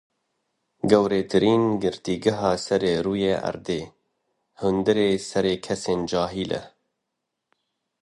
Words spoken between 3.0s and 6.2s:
rûyê erdê, hundirê serê kesên